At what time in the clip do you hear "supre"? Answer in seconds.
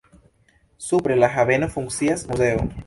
0.85-1.15